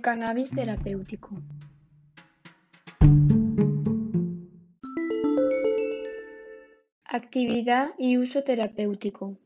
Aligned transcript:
Cannabis 0.00 0.50
terapéutico. 0.52 1.42
Actividad 7.04 7.90
y 7.98 8.16
uso 8.16 8.42
terapéutico. 8.42 9.36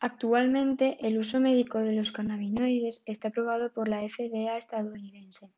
Actualmente, 0.00 0.96
el 1.06 1.18
uso 1.18 1.38
médico 1.40 1.78
de 1.78 1.92
los 1.92 2.10
cannabinoides 2.10 3.04
está 3.06 3.28
aprobado 3.28 3.72
por 3.72 3.86
la 3.88 4.00
FDA 4.00 4.56
estadounidense. 4.56 5.50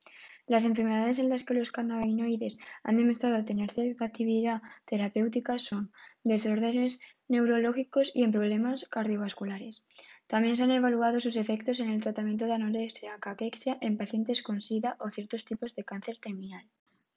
Las 0.47 0.65
enfermedades 0.65 1.19
en 1.21 1.31
las 1.31 1.45
que 1.45 1.55
los 1.55 1.71
cannabinoides 1.71 2.59
han 2.83 2.99
demostrado 2.99 3.45
tener 3.45 3.71
cierta 3.71 4.05
actividad 4.05 4.61
terapéutica 4.85 5.59
son 5.59 5.93
desórdenes 6.23 7.01
neurológicos 7.29 8.11
y 8.15 8.25
en 8.25 8.33
problemas 8.33 8.87
cardiovasculares. 8.91 9.87
También 10.33 10.57
se 10.57 10.63
han 10.63 10.71
evaluado 10.71 11.21
sus 11.21 11.37
efectos 11.37 11.79
en 11.81 11.91
el 11.91 12.03
tratamiento 12.03 12.47
de 12.47 12.55
anorexia, 12.55 13.19
caquexia 13.21 13.77
en 13.83 13.99
pacientes 13.99 14.43
con 14.43 14.63
SIDA 14.63 14.97
o 14.99 15.11
ciertos 15.11 15.45
tipos 15.45 15.75
de 15.75 15.85
cáncer 15.85 16.17
terminal. 16.17 16.65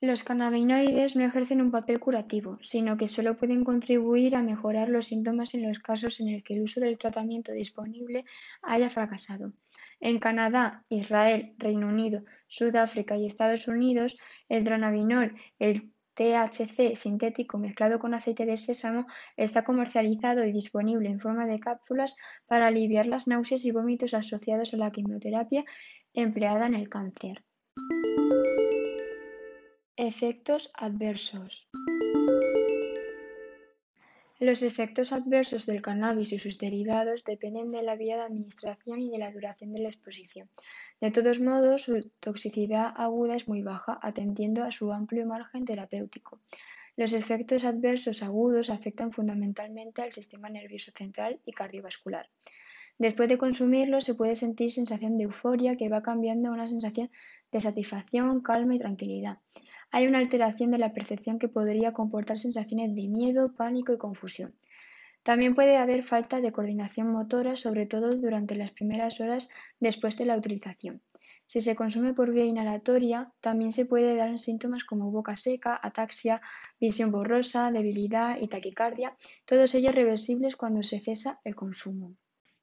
Los 0.01 0.23
cannabinoides 0.23 1.15
no 1.15 1.23
ejercen 1.23 1.61
un 1.61 1.71
papel 1.71 2.01
curativo, 2.01 2.59
sino 2.61 2.97
que 2.97 3.07
solo 3.07 3.37
pueden 3.37 3.63
contribuir 3.63 4.35
a 4.35 4.43
mejorar 4.43 4.89
los 4.89 5.05
síntomas 5.05 5.55
en 5.55 5.65
los 5.65 5.79
casos 5.79 6.19
en 6.19 6.27
el 6.27 6.43
que 6.43 6.55
el 6.55 6.63
uso 6.63 6.81
del 6.81 6.97
tratamiento 6.97 7.53
disponible 7.53 8.25
haya 8.61 8.89
fracasado. 8.89 9.53
En 10.01 10.19
Canadá, 10.19 10.83
Israel, 10.89 11.53
Reino 11.57 11.87
Unido, 11.87 12.25
Sudáfrica 12.49 13.15
y 13.15 13.27
Estados 13.27 13.69
Unidos, 13.69 14.17
el 14.49 14.65
dronabinol, 14.65 15.35
el 15.57 15.94
THC 16.15 16.95
sintético 16.95 17.57
mezclado 17.57 17.99
con 17.99 18.13
aceite 18.13 18.45
de 18.45 18.57
sésamo 18.57 19.05
está 19.37 19.63
comercializado 19.63 20.45
y 20.45 20.51
disponible 20.51 21.09
en 21.09 21.19
forma 21.19 21.45
de 21.45 21.59
cápsulas 21.59 22.15
para 22.47 22.67
aliviar 22.67 23.05
las 23.05 23.27
náuseas 23.27 23.65
y 23.65 23.71
vómitos 23.71 24.13
asociados 24.13 24.73
a 24.73 24.77
la 24.77 24.91
quimioterapia 24.91 25.65
empleada 26.13 26.67
en 26.67 26.73
el 26.73 26.89
cáncer. 26.89 27.43
Efectos 29.97 30.71
adversos. 30.73 31.69
Los 34.39 34.63
efectos 34.63 35.13
adversos 35.13 35.65
del 35.65 35.81
cannabis 35.81 36.33
y 36.33 36.39
sus 36.39 36.57
derivados 36.57 37.23
dependen 37.23 37.71
de 37.71 37.83
la 37.83 37.95
vía 37.95 38.17
de 38.17 38.23
administración 38.23 39.01
y 39.01 39.09
de 39.09 39.17
la 39.17 39.31
duración 39.31 39.71
de 39.71 39.79
la 39.79 39.87
exposición. 39.87 40.49
De 40.99 41.09
todos 41.09 41.39
modos, 41.39 41.83
su 41.83 42.11
toxicidad 42.19 42.93
aguda 42.97 43.37
es 43.37 43.47
muy 43.47 43.61
baja, 43.61 43.97
atendiendo 44.01 44.65
a 44.65 44.73
su 44.73 44.91
amplio 44.91 45.25
margen 45.25 45.63
terapéutico. 45.63 46.41
Los 46.97 47.13
efectos 47.13 47.63
adversos 47.63 48.23
agudos 48.23 48.69
afectan 48.69 49.13
fundamentalmente 49.13 50.01
al 50.01 50.11
sistema 50.11 50.49
nervioso 50.49 50.91
central 50.93 51.39
y 51.45 51.53
cardiovascular. 51.53 52.29
Después 52.97 53.29
de 53.29 53.37
consumirlo 53.37 54.01
se 54.01 54.15
puede 54.15 54.35
sentir 54.35 54.69
sensación 54.69 55.17
de 55.17 55.25
euforia 55.25 55.77
que 55.77 55.87
va 55.87 56.01
cambiando 56.01 56.49
a 56.49 56.53
una 56.53 56.67
sensación 56.67 57.09
de 57.53 57.61
satisfacción, 57.61 58.41
calma 58.41 58.75
y 58.75 58.79
tranquilidad. 58.79 59.39
Hay 59.91 60.07
una 60.07 60.19
alteración 60.19 60.71
de 60.71 60.77
la 60.77 60.93
percepción 60.93 61.39
que 61.39 61.47
podría 61.47 61.93
comportar 61.93 62.39
sensaciones 62.39 62.95
de 62.95 63.07
miedo, 63.07 63.55
pánico 63.55 63.93
y 63.93 63.97
confusión. 63.97 64.55
También 65.23 65.55
puede 65.55 65.77
haber 65.77 66.03
falta 66.03 66.39
de 66.39 66.51
coordinación 66.51 67.11
motora, 67.11 67.55
sobre 67.55 67.87
todo 67.87 68.15
durante 68.15 68.55
las 68.55 68.71
primeras 68.71 69.19
horas 69.19 69.49
después 69.79 70.17
de 70.17 70.25
la 70.25 70.37
utilización. 70.37 71.01
Si 71.47 71.61
se 71.61 71.75
consume 71.75 72.13
por 72.13 72.31
vía 72.31 72.45
inhalatoria, 72.45 73.33
también 73.39 73.71
se 73.71 73.85
puede 73.85 74.15
dar 74.15 74.37
síntomas 74.37 74.83
como 74.83 75.11
boca 75.11 75.35
seca, 75.35 75.79
ataxia, 75.81 76.41
visión 76.79 77.11
borrosa, 77.11 77.71
debilidad 77.71 78.37
y 78.39 78.47
taquicardia, 78.47 79.15
todos 79.45 79.73
ellos 79.75 79.95
reversibles 79.95 80.55
cuando 80.55 80.83
se 80.83 80.99
cesa 80.99 81.39
el 81.43 81.55
consumo. 81.55 82.15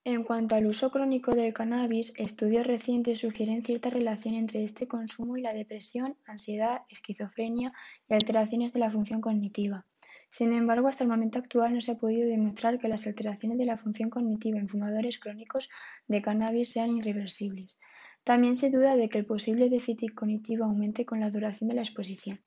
En 0.04 0.24
cuanto 0.24 0.56
al 0.56 0.66
uso 0.66 0.90
crónico 0.90 1.36
del 1.36 1.52
cannabis, 1.52 2.12
estudios 2.16 2.66
recientes 2.66 3.20
sugieren 3.20 3.62
cierta 3.62 3.88
relación 3.88 4.34
entre 4.34 4.64
este 4.64 4.88
consumo 4.88 5.36
y 5.36 5.42
la 5.42 5.54
depresión, 5.54 6.16
ansiedad, 6.26 6.82
esquizofrenia 6.88 7.72
y 8.08 8.14
alteraciones 8.14 8.72
de 8.72 8.80
la 8.80 8.90
función 8.90 9.20
cognitiva. 9.20 9.86
Sin 10.28 10.54
embargo, 10.54 10.88
hasta 10.88 11.04
el 11.04 11.10
momento 11.10 11.38
actual 11.38 11.72
no 11.72 11.80
se 11.80 11.92
ha 11.92 11.98
podido 11.98 12.28
demostrar 12.28 12.80
que 12.80 12.88
las 12.88 13.06
alteraciones 13.06 13.58
de 13.58 13.66
la 13.66 13.78
función 13.78 14.10
cognitiva 14.10 14.58
en 14.58 14.68
fumadores 14.68 15.20
crónicos 15.20 15.70
de 16.08 16.20
cannabis 16.20 16.72
sean 16.72 16.96
irreversibles. 16.96 17.78
También 18.24 18.56
se 18.56 18.70
duda 18.70 18.96
de 18.96 19.08
que 19.08 19.18
el 19.18 19.26
posible 19.26 19.70
déficit 19.70 20.14
cognitivo 20.14 20.64
aumente 20.64 21.06
con 21.06 21.20
la 21.20 21.30
duración 21.30 21.68
de 21.68 21.76
la 21.76 21.82
exposición. 21.82 22.40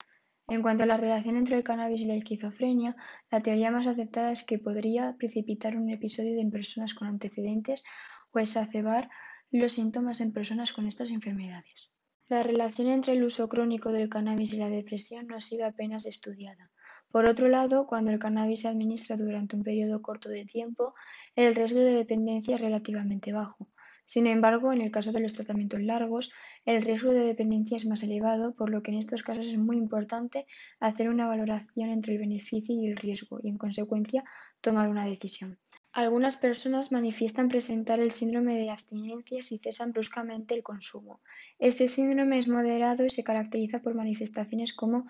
En 0.47 0.61
cuanto 0.61 0.83
a 0.83 0.85
la 0.85 0.97
relación 0.97 1.37
entre 1.37 1.57
el 1.57 1.63
cannabis 1.63 2.01
y 2.01 2.05
la 2.05 2.13
esquizofrenia, 2.13 2.95
la 3.31 3.41
teoría 3.41 3.71
más 3.71 3.87
aceptada 3.87 4.31
es 4.31 4.43
que 4.43 4.59
podría 4.59 5.15
precipitar 5.17 5.75
un 5.75 5.89
episodio 5.89 6.39
en 6.39 6.51
personas 6.51 6.93
con 6.93 7.07
antecedentes 7.07 7.83
o 8.31 8.37
exacerbar 8.37 9.09
los 9.49 9.71
síntomas 9.71 10.21
en 10.21 10.33
personas 10.33 10.71
con 10.71 10.85
estas 10.85 11.09
enfermedades. 11.09 11.91
La 12.27 12.43
relación 12.43 12.87
entre 12.89 13.13
el 13.13 13.23
uso 13.23 13.49
crónico 13.49 13.91
del 13.91 14.09
cannabis 14.09 14.53
y 14.53 14.57
la 14.57 14.69
depresión 14.69 15.25
no 15.27 15.35
ha 15.35 15.41
sido 15.41 15.65
apenas 15.65 16.05
estudiada. 16.05 16.71
Por 17.09 17.25
otro 17.25 17.47
lado, 17.47 17.87
cuando 17.87 18.11
el 18.11 18.19
cannabis 18.19 18.61
se 18.61 18.67
administra 18.67 19.17
durante 19.17 19.55
un 19.55 19.63
periodo 19.63 20.01
corto 20.03 20.29
de 20.29 20.45
tiempo, 20.45 20.93
el 21.35 21.55
riesgo 21.55 21.79
de 21.79 21.93
dependencia 21.93 22.55
es 22.55 22.61
relativamente 22.61 23.33
bajo. 23.33 23.67
Sin 24.05 24.27
embargo, 24.27 24.71
en 24.71 24.81
el 24.81 24.91
caso 24.91 25.11
de 25.11 25.19
los 25.19 25.33
tratamientos 25.33 25.81
largos, 25.81 26.31
el 26.63 26.83
riesgo 26.83 27.11
de 27.11 27.25
dependencia 27.25 27.75
es 27.75 27.87
más 27.87 28.03
elevado, 28.03 28.53
por 28.55 28.69
lo 28.69 28.83
que 28.83 28.91
en 28.91 28.99
estos 28.99 29.23
casos 29.23 29.47
es 29.47 29.57
muy 29.57 29.77
importante 29.77 30.45
hacer 30.79 31.09
una 31.09 31.27
valoración 31.27 31.89
entre 31.89 32.13
el 32.13 32.19
beneficio 32.19 32.73
y 32.75 32.87
el 32.87 32.97
riesgo 32.97 33.39
y, 33.41 33.49
en 33.49 33.57
consecuencia, 33.57 34.23
tomar 34.61 34.89
una 34.89 35.05
decisión. 35.05 35.57
Algunas 35.91 36.35
personas 36.35 36.91
manifiestan 36.91 37.47
presentar 37.47 37.99
el 37.99 38.11
síndrome 38.11 38.55
de 38.55 38.69
abstinencia 38.69 39.41
si 39.41 39.57
cesan 39.57 39.91
bruscamente 39.91 40.53
el 40.53 40.61
consumo. 40.61 41.21
Este 41.57 41.87
síndrome 41.87 42.37
es 42.37 42.47
moderado 42.47 43.05
y 43.05 43.09
se 43.09 43.23
caracteriza 43.23 43.81
por 43.81 43.95
manifestaciones 43.95 44.73
como 44.73 45.07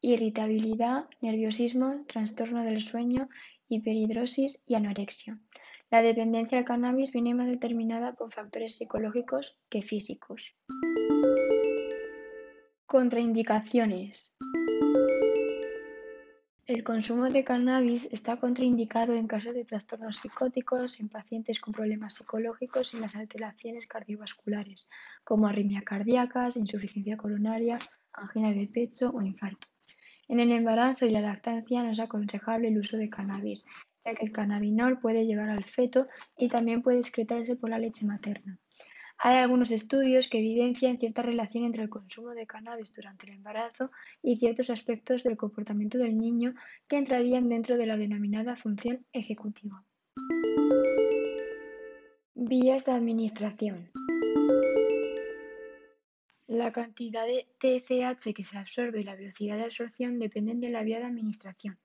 irritabilidad, 0.00 1.04
nerviosismo, 1.20 2.04
trastorno 2.06 2.64
del 2.64 2.80
sueño, 2.80 3.28
hiperhidrosis 3.68 4.64
y 4.66 4.74
anorexia. 4.74 5.38
La 5.92 6.00
dependencia 6.00 6.56
al 6.56 6.64
cannabis 6.64 7.12
viene 7.12 7.34
más 7.34 7.46
determinada 7.46 8.14
por 8.14 8.32
factores 8.32 8.76
psicológicos 8.76 9.58
que 9.68 9.82
físicos. 9.82 10.56
Contraindicaciones. 12.86 14.34
El 16.64 16.82
consumo 16.82 17.28
de 17.28 17.44
cannabis 17.44 18.08
está 18.10 18.38
contraindicado 18.38 19.12
en 19.12 19.26
caso 19.26 19.52
de 19.52 19.66
trastornos 19.66 20.16
psicóticos, 20.16 20.98
en 20.98 21.10
pacientes 21.10 21.60
con 21.60 21.74
problemas 21.74 22.14
psicológicos 22.14 22.94
y 22.94 22.96
en 22.96 23.02
las 23.02 23.14
alteraciones 23.14 23.86
cardiovasculares, 23.86 24.88
como 25.24 25.46
arritmias 25.46 25.84
cardíacas, 25.84 26.56
insuficiencia 26.56 27.18
coronaria, 27.18 27.78
angina 28.14 28.50
de 28.52 28.66
pecho 28.66 29.10
o 29.10 29.20
infarto. 29.20 29.68
En 30.26 30.40
el 30.40 30.52
embarazo 30.52 31.04
y 31.04 31.10
la 31.10 31.20
lactancia 31.20 31.82
no 31.82 31.90
es 31.90 32.00
aconsejable 32.00 32.68
el 32.68 32.78
uso 32.78 32.96
de 32.96 33.10
cannabis, 33.10 33.66
ya 34.04 34.14
que 34.14 34.24
el 34.24 34.32
cannabinol 34.32 35.00
puede 35.00 35.26
llegar 35.26 35.50
al 35.50 35.64
feto 35.64 36.08
y 36.36 36.48
también 36.48 36.82
puede 36.82 36.98
excretarse 36.98 37.56
por 37.56 37.70
la 37.70 37.78
leche 37.78 38.04
materna. 38.06 38.58
Hay 39.18 39.36
algunos 39.36 39.70
estudios 39.70 40.26
que 40.26 40.38
evidencian 40.38 40.98
cierta 40.98 41.22
relación 41.22 41.64
entre 41.64 41.84
el 41.84 41.88
consumo 41.88 42.34
de 42.34 42.46
cannabis 42.46 42.92
durante 42.92 43.26
el 43.26 43.34
embarazo 43.34 43.92
y 44.20 44.38
ciertos 44.38 44.68
aspectos 44.68 45.22
del 45.22 45.36
comportamiento 45.36 45.96
del 45.98 46.18
niño 46.18 46.54
que 46.88 46.96
entrarían 46.96 47.48
dentro 47.48 47.76
de 47.76 47.86
la 47.86 47.96
denominada 47.96 48.56
función 48.56 49.06
ejecutiva. 49.12 49.84
Vías 52.34 52.84
de 52.86 52.92
administración. 52.92 53.92
La 56.48 56.72
cantidad 56.72 57.24
de 57.24 57.46
TCH 57.58 58.34
que 58.34 58.44
se 58.44 58.58
absorbe 58.58 59.00
y 59.00 59.04
la 59.04 59.14
velocidad 59.14 59.56
de 59.56 59.64
absorción 59.64 60.18
dependen 60.18 60.60
de 60.60 60.70
la 60.70 60.82
vía 60.82 60.98
de 60.98 61.06
administración. 61.06 61.78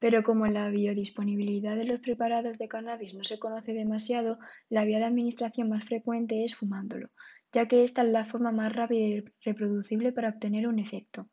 Pero 0.00 0.22
como 0.22 0.46
la 0.46 0.70
biodisponibilidad 0.70 1.76
de 1.76 1.84
los 1.84 2.00
preparados 2.00 2.58
de 2.58 2.68
cannabis 2.68 3.14
no 3.14 3.22
se 3.22 3.38
conoce 3.38 3.74
demasiado, 3.74 4.38
la 4.68 4.84
vía 4.84 4.98
de 4.98 5.04
administración 5.04 5.68
más 5.68 5.84
frecuente 5.84 6.44
es 6.44 6.56
fumándolo, 6.56 7.10
ya 7.52 7.68
que 7.68 7.84
esta 7.84 8.02
es 8.02 8.08
la 8.08 8.24
forma 8.24 8.50
más 8.50 8.74
rápida 8.74 9.06
y 9.06 9.24
reproducible 9.44 10.10
para 10.12 10.30
obtener 10.30 10.66
un 10.66 10.78
efecto. 10.78 11.28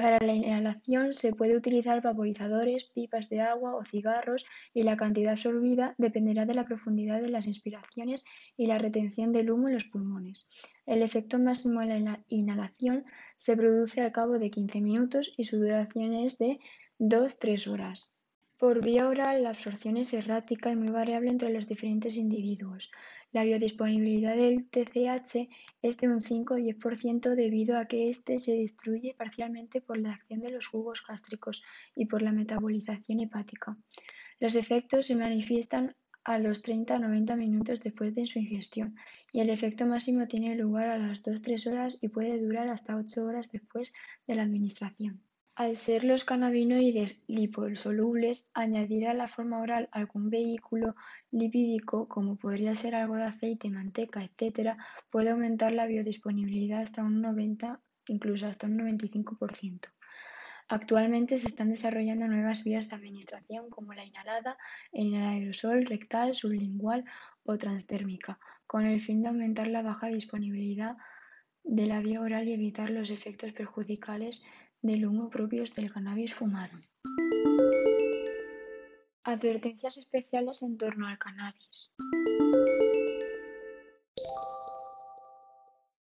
Para 0.00 0.18
la 0.24 0.32
inhalación 0.32 1.12
se 1.12 1.34
puede 1.34 1.56
utilizar 1.56 2.00
vaporizadores, 2.00 2.86
pipas 2.86 3.28
de 3.28 3.42
agua 3.42 3.76
o 3.76 3.84
cigarros 3.84 4.46
y 4.72 4.82
la 4.82 4.96
cantidad 4.96 5.32
absorbida 5.32 5.94
dependerá 5.98 6.46
de 6.46 6.54
la 6.54 6.64
profundidad 6.64 7.20
de 7.20 7.28
las 7.28 7.46
inspiraciones 7.46 8.24
y 8.56 8.66
la 8.66 8.78
retención 8.78 9.30
del 9.30 9.50
humo 9.50 9.68
en 9.68 9.74
los 9.74 9.84
pulmones. 9.84 10.46
El 10.86 11.02
efecto 11.02 11.38
máximo 11.38 11.82
en 11.82 12.04
la 12.06 12.24
inhalación 12.28 13.04
se 13.36 13.56
produce 13.56 14.00
al 14.00 14.10
cabo 14.10 14.38
de 14.38 14.50
15 14.50 14.80
minutos 14.80 15.34
y 15.36 15.44
su 15.44 15.58
duración 15.58 16.14
es 16.14 16.38
de 16.38 16.58
dos-tres 17.02 17.66
horas. 17.66 18.14
Por 18.58 18.84
vía 18.84 19.08
oral, 19.08 19.44
la 19.44 19.48
absorción 19.48 19.96
es 19.96 20.12
errática 20.12 20.70
y 20.70 20.76
muy 20.76 20.88
variable 20.88 21.30
entre 21.30 21.50
los 21.50 21.66
diferentes 21.66 22.16
individuos. 22.16 22.90
La 23.32 23.42
biodisponibilidad 23.42 24.36
del 24.36 24.68
TCH 24.68 25.48
es 25.80 25.96
de 25.96 26.08
un 26.08 26.20
5 26.20 26.54
o 26.54 26.58
10% 26.58 27.34
debido 27.34 27.78
a 27.78 27.86
que 27.86 28.10
éste 28.10 28.38
se 28.38 28.52
destruye 28.52 29.14
parcialmente 29.16 29.80
por 29.80 29.96
la 29.96 30.12
acción 30.12 30.40
de 30.40 30.50
los 30.50 30.66
jugos 30.66 31.02
gástricos 31.08 31.64
y 31.94 32.04
por 32.04 32.20
la 32.20 32.32
metabolización 32.32 33.20
hepática. 33.20 33.78
Los 34.38 34.54
efectos 34.54 35.06
se 35.06 35.16
manifiestan 35.16 35.96
a 36.22 36.38
los 36.38 36.60
30 36.60 36.96
a 36.96 36.98
90 36.98 37.34
minutos 37.36 37.80
después 37.80 38.14
de 38.14 38.26
su 38.26 38.40
ingestión 38.40 38.94
y 39.32 39.40
el 39.40 39.48
efecto 39.48 39.86
máximo 39.86 40.28
tiene 40.28 40.54
lugar 40.54 40.90
a 40.90 40.98
las 40.98 41.22
2-3 41.22 41.66
horas 41.70 41.98
y 42.02 42.08
puede 42.08 42.38
durar 42.38 42.68
hasta 42.68 42.96
8 42.96 43.24
horas 43.24 43.50
después 43.50 43.94
de 44.26 44.34
la 44.34 44.42
administración. 44.42 45.22
Al 45.60 45.76
ser 45.76 46.04
los 46.04 46.24
cannabinoides 46.24 47.22
liposolubles, 47.26 48.48
añadir 48.54 49.06
a 49.08 49.12
la 49.12 49.28
forma 49.28 49.60
oral 49.60 49.90
algún 49.92 50.30
vehículo 50.30 50.96
lipídico, 51.30 52.08
como 52.08 52.36
podría 52.36 52.74
ser 52.74 52.94
algo 52.94 53.16
de 53.16 53.24
aceite, 53.24 53.68
manteca, 53.68 54.24
etc., 54.24 54.78
puede 55.10 55.28
aumentar 55.28 55.74
la 55.74 55.86
biodisponibilidad 55.86 56.80
hasta 56.80 57.02
un 57.02 57.20
90, 57.20 57.78
incluso 58.06 58.46
hasta 58.46 58.68
un 58.68 58.78
95%. 58.78 59.92
Actualmente 60.66 61.38
se 61.38 61.48
están 61.48 61.68
desarrollando 61.68 62.26
nuevas 62.26 62.64
vías 62.64 62.88
de 62.88 62.96
administración 62.96 63.68
como 63.68 63.92
la 63.92 64.06
inhalada, 64.06 64.56
el 64.92 65.14
aerosol 65.14 65.84
rectal, 65.84 66.34
sublingual 66.34 67.04
o 67.42 67.58
transdérmica, 67.58 68.38
con 68.66 68.86
el 68.86 69.02
fin 69.02 69.20
de 69.20 69.28
aumentar 69.28 69.68
la 69.68 69.82
baja 69.82 70.06
disponibilidad 70.06 70.96
de 71.64 71.86
la 71.86 72.00
vía 72.00 72.22
oral 72.22 72.48
y 72.48 72.54
evitar 72.54 72.88
los 72.88 73.10
efectos 73.10 73.52
perjudiciales 73.52 74.42
del 74.82 75.06
humo 75.06 75.28
propios 75.30 75.74
del 75.74 75.92
cannabis 75.92 76.34
fumado. 76.34 76.76
Advertencias 79.24 79.98
especiales 79.98 80.62
en 80.62 80.78
torno 80.78 81.06
al 81.06 81.18
cannabis. 81.18 81.92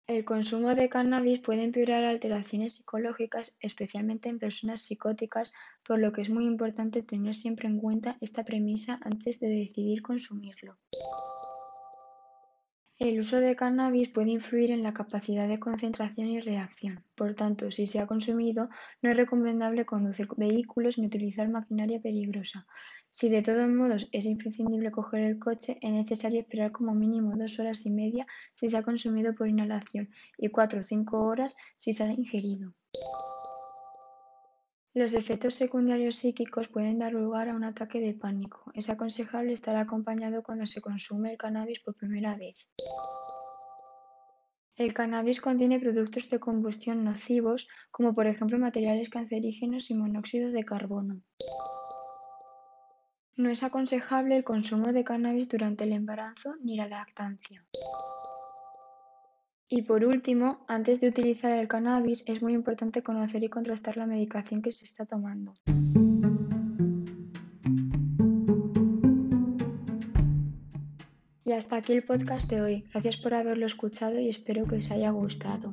El 0.07 0.25
consumo 0.25 0.75
de 0.75 0.89
cannabis 0.89 1.41
puede 1.41 1.63
empeorar 1.63 2.05
alteraciones 2.05 2.75
psicológicas, 2.75 3.57
especialmente 3.61 4.29
en 4.29 4.39
personas 4.39 4.83
psicóticas, 4.83 5.53
por 5.83 5.99
lo 5.99 6.13
que 6.13 6.21
es 6.23 6.31
muy 6.31 6.45
importante 6.45 7.03
tener 7.03 7.35
siempre 7.35 7.69
en 7.69 7.79
cuenta 7.79 8.19
esta 8.21 8.45
premisa 8.45 9.01
antes 9.03 9.41
de 9.41 9.49
decidir 9.49 10.03
consumirlo. 10.03 10.77
El 13.01 13.19
uso 13.19 13.41
de 13.41 13.57
cannabis 13.57 14.09
puede 14.09 14.31
influir 14.31 14.71
en 14.71 14.85
la 14.85 14.95
capacidad 14.95 15.49
de 15.49 15.59
concentración 15.59 16.29
y 16.29 16.41
reacción. 16.41 17.03
Por 17.17 17.35
tanto, 17.35 17.73
si 17.73 17.89
se 17.89 17.99
ha 17.99 18.07
consumido, 18.07 18.69
no 19.03 19.11
es 19.11 19.17
recomendable 19.17 19.85
conducir 19.85 20.29
vehículos 20.37 20.97
ni 20.99 21.07
utilizar 21.09 21.49
maquinaria 21.49 22.01
peligrosa. 22.01 22.69
Si 23.11 23.29
de 23.29 23.43
todos 23.43 23.69
modos 23.69 24.09
es 24.13 24.27
imprescindible 24.27 24.93
coger 24.93 25.25
el 25.25 25.41
coche, 25.41 25.77
es 25.83 25.91
necesario 25.91 26.39
esperar 26.39 26.71
como 26.71 26.95
mínimo 26.95 27.35
dos 27.37 27.59
horas 27.59 27.85
y 27.85 27.91
media 27.91 28.29
si 28.55 28.71
se 28.71 28.77
ha 28.77 28.85
consumido 28.85 29.35
por 29.35 29.49
inhalación 29.49 30.11
y 30.39 30.51
cuatro 30.51 30.79
o 30.79 30.85
cinco 30.85 31.19
horas 31.19 31.57
si 31.75 31.93
se 31.95 32.05
ha 32.05 32.13
ingerido. 32.13 32.75
Los 34.95 35.13
efectos 35.13 35.57
secundarios 35.57 36.15
psíquicos 36.15 36.69
pueden 36.69 37.01
dar 37.01 37.15
lugar 37.15 37.49
a 37.49 37.57
un 37.57 37.65
ataque 37.65 38.01
de 38.01 38.15
pánico. 38.15 38.71
Es 38.75 38.91
aconsejable 38.91 39.53
estar 39.53 39.75
acompañado 39.77 40.45
cuando 40.45 40.67
se 40.67 40.81
consume 40.81 41.33
el 41.33 41.37
cannabis 41.37 41.81
por 41.81 41.97
primera 41.97 42.37
vez. 42.37 42.69
El 44.77 44.95
cannabis 44.95 45.41
contiene 45.41 45.81
productos 45.81 46.31
de 46.31 46.39
combustión 46.39 47.03
nocivos, 47.03 47.67
como 47.91 48.15
por 48.15 48.29
ejemplo 48.29 48.57
materiales 48.57 49.11
cancerígenos 49.11 49.91
y 49.91 49.95
monóxido 49.95 50.53
de 50.53 50.65
carbono. 50.65 51.23
No 53.37 53.51
es 53.51 53.65
aconsejable 53.65 54.37
el 54.37 54.45
consumo 54.45 54.93
de 54.93 55.03
cannabis 55.03 55.49
durante 55.49 55.83
el 55.83 55.93
embarazo 55.93 56.55
ni 56.61 56.77
la 56.77 56.87
lactancia. 56.87 57.67
Y 59.77 59.83
por 59.83 60.05
último, 60.05 60.65
antes 60.69 61.01
de 61.01 61.09
utilizar 61.09 61.53
el 61.59 61.67
cannabis 61.67 62.23
es 62.29 62.41
muy 62.41 62.53
importante 62.53 63.03
conocer 63.03 63.43
y 63.43 63.49
contrastar 63.49 63.97
la 63.97 64.07
medicación 64.07 64.63
que 64.63 64.71
se 64.71 64.85
está 64.85 65.05
tomando. 65.05 65.53
Y 71.45 71.51
hasta 71.51 71.75
aquí 71.75 71.93
el 71.93 72.05
podcast 72.05 72.49
de 72.49 72.63
hoy. 72.63 72.85
Gracias 72.93 73.17
por 73.17 73.35
haberlo 73.35 73.67
escuchado 73.67 74.21
y 74.21 74.29
espero 74.29 74.65
que 74.65 74.77
os 74.77 74.93
haya 74.93 75.11
gustado. 75.11 75.73